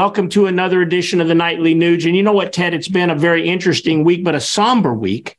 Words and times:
welcome 0.00 0.30
to 0.30 0.46
another 0.46 0.80
edition 0.80 1.20
of 1.20 1.28
the 1.28 1.34
Nightly 1.34 1.74
Nuge. 1.74 2.06
And 2.06 2.16
you 2.16 2.22
know 2.22 2.32
what, 2.32 2.54
Ted? 2.54 2.72
It's 2.72 2.88
been 2.88 3.10
a 3.10 3.14
very 3.14 3.46
interesting 3.46 4.02
week, 4.02 4.24
but 4.24 4.34
a 4.34 4.40
somber 4.40 4.94
week 4.94 5.36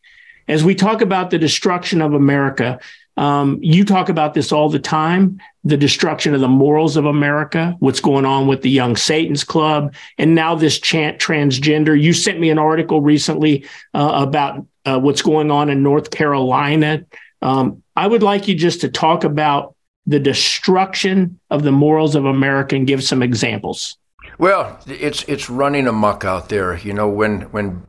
as 0.47 0.63
we 0.63 0.75
talk 0.75 1.01
about 1.01 1.31
the 1.31 1.39
destruction 1.39 1.99
of 1.99 2.13
America. 2.13 2.79
Um, 3.17 3.57
you 3.63 3.83
talk 3.83 4.07
about 4.07 4.35
this 4.35 4.51
all 4.51 4.69
the 4.69 4.77
time 4.77 5.39
the 5.63 5.77
destruction 5.77 6.35
of 6.35 6.41
the 6.41 6.47
morals 6.47 6.95
of 6.95 7.05
America, 7.05 7.75
what's 7.79 8.01
going 8.01 8.23
on 8.23 8.45
with 8.45 8.61
the 8.61 8.69
Young 8.69 8.95
Satan's 8.95 9.43
Club, 9.43 9.95
and 10.19 10.35
now 10.35 10.53
this 10.53 10.79
chant 10.79 11.17
transgender. 11.19 11.99
You 11.99 12.13
sent 12.13 12.39
me 12.39 12.51
an 12.51 12.59
article 12.59 13.01
recently 13.01 13.65
uh, 13.95 14.11
about 14.27 14.67
uh, 14.85 14.99
what's 14.99 15.23
going 15.23 15.49
on 15.49 15.71
in 15.71 15.81
North 15.81 16.11
Carolina. 16.11 17.03
Um, 17.41 17.81
I 17.95 18.05
would 18.05 18.21
like 18.21 18.47
you 18.47 18.53
just 18.53 18.81
to 18.81 18.89
talk 18.89 19.23
about 19.23 19.73
the 20.05 20.19
destruction 20.19 21.39
of 21.49 21.63
the 21.63 21.71
morals 21.71 22.13
of 22.13 22.25
America 22.25 22.75
and 22.75 22.85
give 22.85 23.03
some 23.03 23.23
examples. 23.23 23.97
Well, 24.41 24.79
it's 24.87 25.21
it's 25.27 25.51
running 25.51 25.85
amok 25.85 26.25
out 26.25 26.49
there. 26.49 26.75
You 26.75 26.93
know, 26.93 27.07
when 27.07 27.41
when 27.51 27.85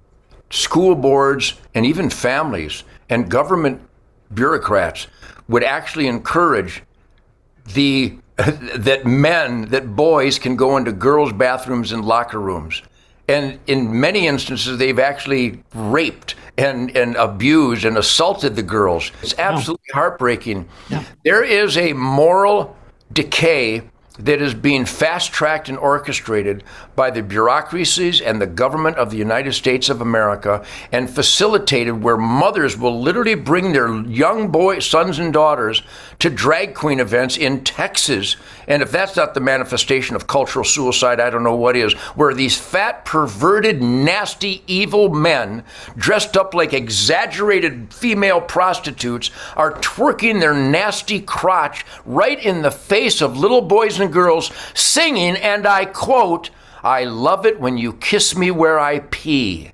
school 0.50 0.94
boards 0.94 1.54
and 1.74 1.86
even 1.86 2.10
families 2.10 2.84
and 3.08 3.30
government 3.30 3.80
bureaucrats 4.34 5.06
would 5.48 5.64
actually 5.64 6.08
encourage 6.08 6.82
the 7.72 8.18
that 8.36 9.06
men 9.06 9.70
that 9.70 9.96
boys 9.96 10.38
can 10.38 10.54
go 10.54 10.76
into 10.76 10.92
girls' 10.92 11.32
bathrooms 11.32 11.90
and 11.90 12.04
locker 12.04 12.38
rooms. 12.38 12.82
And 13.28 13.58
in 13.66 13.98
many 13.98 14.26
instances, 14.26 14.76
they've 14.76 14.98
actually 14.98 15.62
raped 15.74 16.34
and, 16.58 16.94
and 16.94 17.16
abused 17.16 17.86
and 17.86 17.96
assaulted 17.96 18.56
the 18.56 18.62
girls. 18.62 19.10
It's 19.22 19.38
absolutely 19.38 19.88
heartbreaking. 19.94 20.68
Yeah. 20.90 21.02
There 21.24 21.42
is 21.44 21.78
a 21.78 21.94
moral 21.94 22.76
decay 23.10 23.84
that 24.18 24.42
is 24.42 24.52
being 24.52 24.84
fast 24.84 25.32
tracked 25.32 25.70
and 25.70 25.78
orchestrated 25.78 26.62
by 26.94 27.10
the 27.10 27.22
bureaucracies 27.22 28.20
and 28.20 28.40
the 28.40 28.46
government 28.46 28.96
of 28.98 29.10
the 29.10 29.16
United 29.16 29.52
States 29.54 29.88
of 29.88 30.02
America 30.02 30.62
and 30.90 31.08
facilitated 31.08 32.02
where 32.02 32.18
mothers 32.18 32.76
will 32.76 33.00
literally 33.00 33.34
bring 33.34 33.72
their 33.72 34.02
young 34.02 34.48
boy 34.48 34.78
sons 34.80 35.18
and 35.18 35.32
daughters 35.32 35.82
to 36.18 36.28
drag 36.28 36.74
queen 36.74 37.00
events 37.00 37.38
in 37.38 37.64
Texas. 37.64 38.36
And 38.68 38.82
if 38.82 38.92
that's 38.92 39.16
not 39.16 39.32
the 39.32 39.40
manifestation 39.40 40.14
of 40.14 40.26
cultural 40.26 40.64
suicide, 40.64 41.18
I 41.18 41.30
don't 41.30 41.42
know 41.42 41.56
what 41.56 41.74
is, 41.74 41.94
where 42.14 42.34
these 42.34 42.58
fat, 42.58 43.06
perverted, 43.06 43.82
nasty, 43.82 44.62
evil 44.66 45.08
men 45.08 45.64
dressed 45.96 46.36
up 46.36 46.52
like 46.52 46.74
exaggerated 46.74 47.94
female 47.94 48.42
prostitutes 48.42 49.30
are 49.56 49.72
twerking 49.72 50.40
their 50.40 50.54
nasty 50.54 51.20
crotch 51.20 51.86
right 52.04 52.38
in 52.38 52.60
the 52.60 52.70
face 52.70 53.22
of 53.22 53.38
little 53.38 53.62
boys 53.62 54.01
and 54.02 54.12
girls 54.12 54.50
singing, 54.74 55.36
and 55.36 55.66
I 55.66 55.86
quote, 55.86 56.50
I 56.82 57.04
love 57.04 57.46
it 57.46 57.60
when 57.60 57.78
you 57.78 57.92
kiss 57.94 58.36
me 58.36 58.50
where 58.50 58.78
I 58.78 58.98
pee. 58.98 59.72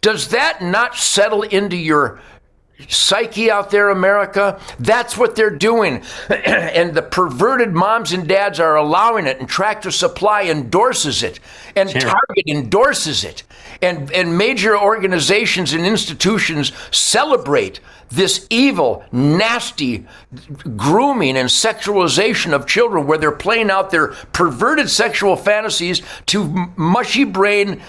Does 0.00 0.28
that 0.28 0.62
not 0.62 0.94
settle 0.94 1.42
into 1.42 1.76
your 1.76 2.20
psyche 2.86 3.50
out 3.50 3.70
there, 3.70 3.90
America? 3.90 4.60
That's 4.78 5.16
what 5.16 5.34
they're 5.34 5.50
doing. 5.50 6.02
and 6.30 6.94
the 6.94 7.02
perverted 7.02 7.72
moms 7.72 8.12
and 8.12 8.28
dads 8.28 8.60
are 8.60 8.76
allowing 8.76 9.26
it, 9.26 9.40
and 9.40 9.48
Tractor 9.48 9.90
Supply 9.90 10.44
endorses 10.44 11.22
it, 11.22 11.40
and 11.74 11.90
sure. 11.90 12.00
Target 12.00 12.44
endorses 12.46 13.24
it, 13.24 13.42
and, 13.82 14.10
and 14.12 14.38
major 14.38 14.78
organizations 14.78 15.72
and 15.72 15.84
institutions 15.84 16.72
celebrate 16.90 17.80
this 18.10 18.46
evil, 18.48 19.04
nasty 19.12 20.06
grooming 20.76 21.36
and 21.36 21.48
sexualization 21.48 22.52
of 22.52 22.66
children 22.66 23.06
where 23.06 23.18
they're 23.18 23.32
playing 23.32 23.70
out 23.70 23.90
their 23.90 24.08
perverted 24.32 24.88
sexual 24.88 25.36
fantasies 25.36 26.02
to 26.26 26.44
mushy 26.76 27.24
brain 27.24 27.82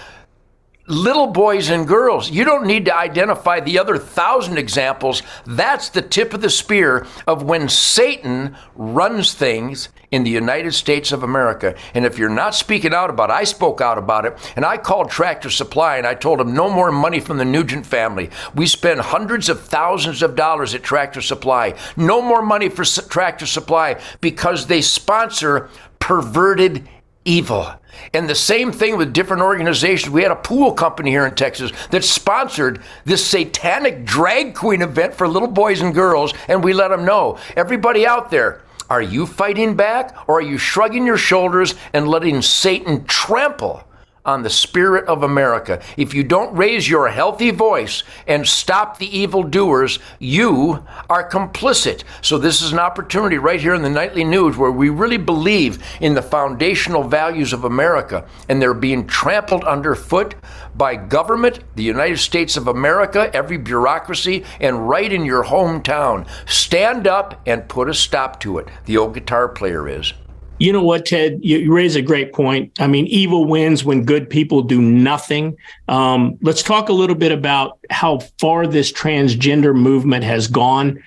little 0.90 1.28
boys 1.28 1.70
and 1.70 1.86
girls. 1.86 2.30
You 2.30 2.44
don't 2.44 2.66
need 2.66 2.84
to 2.86 2.96
identify 2.96 3.60
the 3.60 3.78
other 3.78 3.96
thousand 3.96 4.58
examples. 4.58 5.22
That's 5.46 5.88
the 5.88 6.02
tip 6.02 6.34
of 6.34 6.40
the 6.40 6.50
spear 6.50 7.06
of 7.26 7.44
when 7.44 7.68
Satan 7.68 8.56
runs 8.74 9.32
things 9.32 9.88
in 10.10 10.24
the 10.24 10.30
United 10.30 10.74
States 10.74 11.12
of 11.12 11.22
America. 11.22 11.74
And 11.94 12.04
if 12.04 12.18
you're 12.18 12.28
not 12.28 12.54
speaking 12.54 12.92
out 12.92 13.10
about 13.10 13.30
it, 13.30 13.34
I 13.34 13.44
spoke 13.44 13.80
out 13.80 13.98
about 13.98 14.26
it 14.26 14.52
and 14.56 14.64
I 14.64 14.76
called 14.76 15.10
Tractor 15.10 15.50
Supply 15.50 15.96
and 15.96 16.06
I 16.06 16.14
told 16.14 16.40
them 16.40 16.52
no 16.52 16.68
more 16.68 16.90
money 16.90 17.20
from 17.20 17.38
the 17.38 17.44
Nugent 17.44 17.86
family. 17.86 18.30
We 18.54 18.66
spend 18.66 19.00
hundreds 19.00 19.48
of 19.48 19.60
thousands 19.60 20.22
of 20.22 20.34
dollars 20.34 20.74
at 20.74 20.82
Tractor 20.82 21.22
Supply. 21.22 21.74
No 21.96 22.20
more 22.20 22.42
money 22.42 22.68
for 22.68 22.84
Tractor 22.84 23.46
Supply 23.46 24.00
because 24.20 24.66
they 24.66 24.82
sponsor 24.82 25.70
perverted 26.00 26.88
evil. 27.24 27.68
And 28.14 28.28
the 28.28 28.34
same 28.34 28.72
thing 28.72 28.96
with 28.96 29.12
different 29.12 29.42
organizations. 29.42 30.12
We 30.12 30.22
had 30.22 30.30
a 30.30 30.36
pool 30.36 30.72
company 30.72 31.10
here 31.10 31.26
in 31.26 31.34
Texas 31.34 31.72
that 31.90 32.04
sponsored 32.04 32.82
this 33.04 33.24
satanic 33.24 34.04
drag 34.04 34.54
queen 34.54 34.82
event 34.82 35.14
for 35.14 35.28
little 35.28 35.48
boys 35.48 35.80
and 35.80 35.94
girls, 35.94 36.32
and 36.48 36.64
we 36.64 36.72
let 36.72 36.88
them 36.88 37.04
know 37.04 37.38
everybody 37.56 38.06
out 38.06 38.30
there, 38.30 38.62
are 38.88 39.02
you 39.02 39.24
fighting 39.26 39.76
back 39.76 40.16
or 40.28 40.38
are 40.38 40.42
you 40.42 40.58
shrugging 40.58 41.06
your 41.06 41.16
shoulders 41.16 41.74
and 41.92 42.08
letting 42.08 42.42
Satan 42.42 43.04
trample 43.04 43.84
on 44.30 44.42
the 44.42 44.50
spirit 44.50 45.06
of 45.06 45.24
America. 45.24 45.82
If 45.96 46.14
you 46.14 46.22
don't 46.22 46.56
raise 46.56 46.88
your 46.88 47.08
healthy 47.08 47.50
voice 47.50 48.04
and 48.28 48.46
stop 48.46 48.98
the 48.98 49.18
evildoers, 49.18 49.98
you 50.20 50.84
are 51.08 51.28
complicit. 51.28 52.04
So, 52.22 52.38
this 52.38 52.62
is 52.62 52.72
an 52.72 52.78
opportunity 52.78 53.38
right 53.38 53.60
here 53.60 53.74
in 53.74 53.82
the 53.82 53.90
Nightly 53.90 54.22
Nuge 54.22 54.56
where 54.56 54.70
we 54.70 54.88
really 54.88 55.16
believe 55.16 55.82
in 56.00 56.14
the 56.14 56.22
foundational 56.22 57.02
values 57.02 57.52
of 57.52 57.64
America, 57.64 58.26
and 58.48 58.62
they're 58.62 58.72
being 58.72 59.06
trampled 59.06 59.64
underfoot 59.64 60.36
by 60.76 60.94
government, 60.94 61.58
the 61.74 61.82
United 61.82 62.18
States 62.18 62.56
of 62.56 62.68
America, 62.68 63.30
every 63.34 63.58
bureaucracy, 63.58 64.44
and 64.60 64.88
right 64.88 65.12
in 65.12 65.24
your 65.24 65.44
hometown. 65.44 66.26
Stand 66.48 67.06
up 67.08 67.42
and 67.46 67.68
put 67.68 67.88
a 67.88 67.94
stop 67.94 68.38
to 68.40 68.58
it. 68.58 68.68
The 68.84 68.96
old 68.96 69.14
guitar 69.14 69.48
player 69.48 69.88
is. 69.88 70.14
You 70.60 70.74
know 70.74 70.82
what, 70.82 71.06
Ted? 71.06 71.40
You, 71.42 71.72
raise 71.72 71.96
a 71.96 72.02
great 72.02 72.34
point. 72.34 72.78
I 72.80 72.86
mean, 72.86 73.06
evil 73.06 73.46
wins 73.46 73.82
when 73.82 74.04
good 74.04 74.28
people 74.28 74.60
do 74.60 74.82
nothing. 74.82 75.56
Um, 75.88 76.38
let's 76.42 76.62
talk 76.62 76.90
a 76.90 76.92
little 76.92 77.16
bit 77.16 77.32
about 77.32 77.78
how 77.88 78.18
far 78.38 78.66
this 78.66 78.92
transgender 78.92 79.74
movement 79.74 80.22
has 80.24 80.48
gone. 80.48 81.02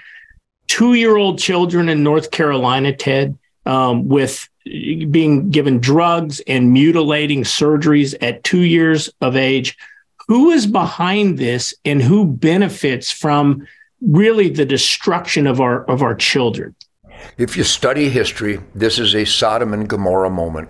Two 0.66 0.96
year 0.96 1.18
old 1.18 1.38
children 1.38 1.88
in 1.88 2.02
North 2.02 2.32
Carolina, 2.32 2.96
Ted, 2.96 3.38
um, 3.68 4.08
with 4.08 4.50
being 4.66 5.52
given 5.52 5.80
drugs 5.80 6.42
and 6.48 6.74
mutilating 6.74 7.44
surgeries 7.44 8.16
at 8.22 8.44
two 8.44 8.62
years 8.62 9.08
of 9.22 9.36
age. 9.36 9.78
Who 10.30 10.50
is 10.50 10.66
behind 10.66 11.38
this 11.38 11.76
and 11.86 12.02
who 12.02 12.26
benefits 12.26 13.12
from 13.12 13.68
really 14.02 14.50
the 14.50 14.66
destruction 14.66 15.46
of 15.46 15.62
our 15.62 15.84
of 15.86 16.02
our 16.02 16.16
children? 16.16 16.74
If 17.38 17.58
you 17.58 17.64
study 17.64 18.10
history, 18.10 18.60
this 18.76 19.00
is 19.00 19.16
a 19.16 19.26
Sodom 19.26 19.74
and 19.74 19.88
Gomorrah 19.88 20.30
moment 20.30 20.70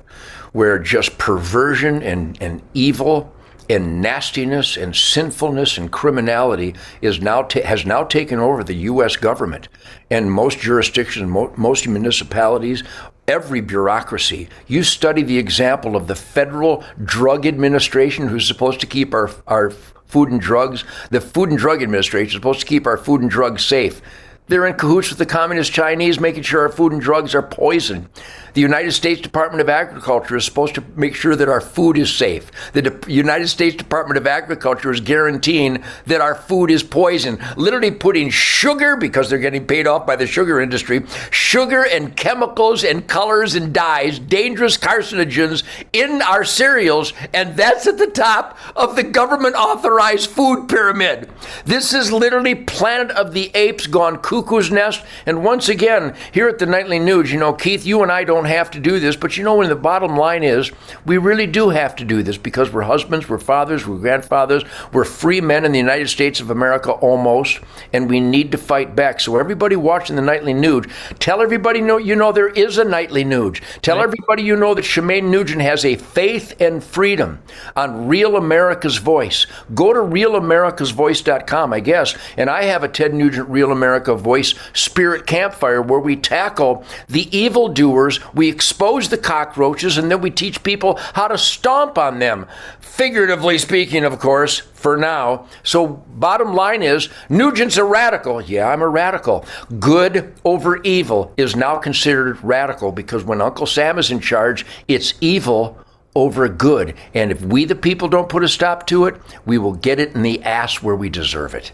where 0.51 0.79
just 0.79 1.17
perversion 1.17 2.01
and, 2.03 2.37
and 2.41 2.61
evil 2.73 3.33
and 3.69 4.01
nastiness 4.01 4.77
and 4.77 4.95
sinfulness 4.95 5.77
and 5.77 5.91
criminality 5.91 6.75
is 7.01 7.21
now 7.21 7.43
ta- 7.43 7.63
has 7.63 7.85
now 7.85 8.03
taken 8.03 8.39
over 8.39 8.63
the 8.63 8.75
U.S. 8.75 9.15
government 9.15 9.69
and 10.09 10.31
most 10.31 10.59
jurisdictions, 10.59 11.29
mo- 11.29 11.53
most 11.55 11.87
municipalities, 11.87 12.83
every 13.27 13.61
bureaucracy. 13.61 14.49
You 14.67 14.83
study 14.83 15.23
the 15.23 15.37
example 15.37 15.95
of 15.95 16.07
the 16.07 16.15
Federal 16.15 16.83
Drug 17.03 17.45
Administration, 17.45 18.27
who's 18.27 18.47
supposed 18.47 18.79
to 18.81 18.85
keep 18.85 19.13
our 19.13 19.31
our 19.47 19.71
food 20.13 20.29
and 20.29 20.39
drugs. 20.39 20.83
The 21.09 21.21
Food 21.21 21.49
and 21.49 21.57
Drug 21.57 21.81
Administration 21.81 22.27
is 22.27 22.33
supposed 22.33 22.59
to 22.59 22.65
keep 22.67 22.85
our 22.85 22.97
food 22.97 23.21
and 23.21 23.31
drugs 23.31 23.65
safe. 23.65 23.99
They're 24.47 24.67
in 24.67 24.73
cahoots 24.73 25.09
with 25.09 25.19
the 25.19 25.25
communist 25.25 25.71
Chinese, 25.71 26.19
making 26.19 26.43
sure 26.43 26.61
our 26.61 26.69
food 26.69 26.91
and 26.91 27.01
drugs 27.01 27.33
are 27.33 27.41
poison. 27.41 28.09
The 28.53 28.61
United 28.61 28.91
States 28.91 29.19
Department 29.19 29.61
of 29.61 29.69
Agriculture 29.69 30.35
is 30.35 30.45
supposed 30.45 30.75
to 30.75 30.83
make 30.95 31.15
sure 31.15 31.35
that 31.35 31.49
our 31.49 31.61
food 31.61 31.97
is 31.97 32.13
safe. 32.13 32.51
The 32.73 32.83
De- 32.83 33.11
United 33.11 33.47
States 33.47 33.75
Department 33.75 34.17
of 34.17 34.27
Agriculture 34.27 34.91
is 34.91 34.99
guaranteeing 34.99 35.83
that 36.05 36.21
our 36.21 36.35
food 36.35 36.69
is 36.69 36.83
poison, 36.83 37.39
literally 37.57 37.89
putting 37.89 38.29
sugar, 38.29 38.95
because 38.95 39.29
they're 39.29 39.39
getting 39.39 39.65
paid 39.65 39.87
off 39.87 40.05
by 40.05 40.15
the 40.15 40.27
sugar 40.27 40.61
industry, 40.61 41.03
sugar 41.31 41.85
and 41.91 42.15
chemicals 42.15 42.83
and 42.83 43.07
colors 43.07 43.55
and 43.55 43.73
dyes, 43.73 44.19
dangerous 44.19 44.77
carcinogens 44.77 45.63
in 45.93 46.21
our 46.21 46.43
cereals, 46.43 47.13
and 47.33 47.55
that's 47.55 47.87
at 47.87 47.97
the 47.97 48.07
top 48.07 48.57
of 48.75 48.95
the 48.95 49.03
government 49.03 49.55
authorized 49.55 50.29
food 50.29 50.67
pyramid. 50.69 51.27
This 51.65 51.91
is 51.91 52.11
literally 52.11 52.53
Planet 52.53 53.09
of 53.11 53.33
the 53.33 53.49
Apes 53.55 53.87
gone 53.87 54.17
cuckoo's 54.33 54.71
nest. 54.71 55.03
And 55.27 55.43
once 55.43 55.69
again, 55.69 56.15
here 56.31 56.47
at 56.47 56.57
the 56.57 56.65
Nightly 56.65 56.99
Nuge, 56.99 57.31
you 57.31 57.37
know, 57.37 57.53
Keith, 57.53 57.85
you 57.85 58.01
and 58.01 58.11
I 58.11 58.23
don't 58.23 58.45
have 58.45 58.71
to 58.71 58.79
do 58.79 58.99
this, 58.99 59.15
but 59.15 59.37
you 59.37 59.43
know, 59.43 59.55
when 59.55 59.69
the 59.69 59.75
bottom 59.75 60.17
line 60.17 60.43
is, 60.43 60.71
we 61.05 61.19
really 61.19 61.45
do 61.45 61.69
have 61.69 61.95
to 61.97 62.05
do 62.05 62.23
this 62.23 62.37
because 62.37 62.71
we're 62.71 62.81
husbands, 62.81 63.29
we're 63.29 63.37
fathers, 63.37 63.85
we're 63.85 63.99
grandfathers, 63.99 64.63
we're 64.91 65.03
free 65.03 65.39
men 65.39 65.65
in 65.65 65.71
the 65.71 65.77
United 65.77 66.09
States 66.09 66.39
of 66.39 66.49
America 66.49 66.91
almost, 66.91 67.59
and 67.93 68.09
we 68.09 68.19
need 68.19 68.51
to 68.51 68.57
fight 68.57 68.95
back. 68.95 69.19
So 69.19 69.37
everybody 69.37 69.75
watching 69.75 70.15
the 70.15 70.21
Nightly 70.23 70.53
Nuge, 70.53 70.91
tell 71.19 71.41
everybody 71.41 71.81
know 71.81 71.97
you 71.97 72.15
know 72.15 72.31
there 72.31 72.49
is 72.49 72.79
a 72.79 72.83
Nightly 72.83 73.23
Nuge. 73.23 73.61
Tell 73.83 73.99
everybody 73.99 74.41
you 74.41 74.55
know 74.55 74.73
that 74.73 74.85
Shemane 74.85 75.25
Nugent 75.25 75.61
has 75.61 75.85
a 75.85 75.95
faith 75.95 76.59
and 76.59 76.83
freedom 76.83 77.39
on 77.75 78.07
Real 78.07 78.35
America's 78.35 78.97
Voice. 78.97 79.45
Go 79.75 79.93
to 79.93 79.99
realamericasvoice.com, 79.99 81.71
I 81.71 81.79
guess, 81.79 82.15
and 82.35 82.49
I 82.49 82.63
have 82.63 82.83
a 82.83 82.87
Ted 82.87 83.13
Nugent 83.13 83.47
Real 83.47 83.71
America 83.71 84.22
Voice 84.23 84.55
Spirit 84.73 85.27
Campfire 85.27 85.81
where 85.81 85.99
we 85.99 86.15
tackle 86.15 86.85
the 87.07 87.35
evildoers, 87.35 88.19
we 88.33 88.49
expose 88.49 89.09
the 89.09 89.17
cockroaches, 89.17 89.97
and 89.97 90.09
then 90.09 90.21
we 90.21 90.31
teach 90.31 90.63
people 90.63 90.95
how 91.13 91.27
to 91.27 91.37
stomp 91.37 91.97
on 91.97 92.19
them. 92.19 92.47
Figuratively 92.79 93.57
speaking, 93.57 94.03
of 94.03 94.19
course, 94.19 94.59
for 94.59 94.97
now. 94.97 95.47
So, 95.63 95.87
bottom 95.87 96.53
line 96.53 96.83
is 96.83 97.09
Nugent's 97.29 97.77
a 97.77 97.83
radical. 97.83 98.41
Yeah, 98.41 98.69
I'm 98.69 98.81
a 98.81 98.87
radical. 98.87 99.45
Good 99.79 100.33
over 100.45 100.81
evil 100.83 101.33
is 101.37 101.55
now 101.55 101.77
considered 101.77 102.43
radical 102.43 102.91
because 102.91 103.23
when 103.23 103.41
Uncle 103.41 103.65
Sam 103.65 103.97
is 103.97 104.11
in 104.11 104.19
charge, 104.19 104.65
it's 104.87 105.15
evil 105.21 105.77
over 106.15 106.47
good. 106.47 106.95
And 107.13 107.31
if 107.31 107.41
we, 107.41 107.65
the 107.65 107.75
people, 107.75 108.07
don't 108.07 108.29
put 108.29 108.43
a 108.43 108.47
stop 108.47 108.85
to 108.87 109.05
it, 109.05 109.19
we 109.45 109.57
will 109.57 109.73
get 109.73 109.99
it 109.99 110.15
in 110.15 110.21
the 110.21 110.43
ass 110.43 110.81
where 110.81 110.95
we 110.95 111.09
deserve 111.09 111.55
it. 111.55 111.71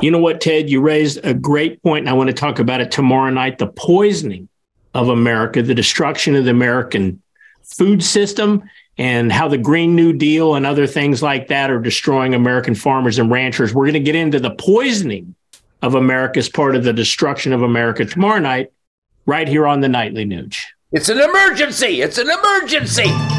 You 0.00 0.10
know 0.10 0.18
what, 0.18 0.40
Ted? 0.40 0.68
You 0.68 0.80
raised 0.80 1.20
a 1.24 1.34
great 1.34 1.82
point, 1.82 2.00
and 2.00 2.08
I 2.08 2.14
want 2.14 2.28
to 2.28 2.34
talk 2.34 2.58
about 2.58 2.80
it 2.80 2.90
tomorrow 2.90 3.30
night 3.30 3.58
the 3.58 3.68
poisoning 3.68 4.48
of 4.92 5.08
America, 5.08 5.62
the 5.62 5.74
destruction 5.74 6.34
of 6.34 6.44
the 6.44 6.50
American 6.50 7.22
food 7.62 8.02
system, 8.02 8.68
and 8.98 9.32
how 9.32 9.48
the 9.48 9.58
Green 9.58 9.96
New 9.96 10.12
Deal 10.12 10.54
and 10.54 10.66
other 10.66 10.86
things 10.86 11.22
like 11.22 11.48
that 11.48 11.70
are 11.70 11.80
destroying 11.80 12.34
American 12.34 12.74
farmers 12.74 13.18
and 13.18 13.30
ranchers. 13.30 13.74
We're 13.74 13.84
going 13.84 13.94
to 13.94 14.00
get 14.00 14.14
into 14.14 14.40
the 14.40 14.54
poisoning 14.54 15.34
of 15.82 15.94
America 15.94 16.38
as 16.38 16.48
part 16.48 16.76
of 16.76 16.84
the 16.84 16.92
destruction 16.92 17.52
of 17.52 17.62
America 17.62 18.04
tomorrow 18.04 18.38
night, 18.38 18.72
right 19.26 19.48
here 19.48 19.66
on 19.66 19.80
the 19.80 19.88
Nightly 19.88 20.24
Nuge. 20.24 20.58
It's 20.92 21.08
an 21.08 21.18
emergency! 21.18 22.02
It's 22.02 22.18
an 22.18 22.30
emergency! 22.30 23.33